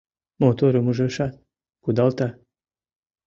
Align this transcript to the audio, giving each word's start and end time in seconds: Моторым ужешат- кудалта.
Моторым 0.41 0.85
ужешат- 0.91 1.33
кудалта. 1.83 2.27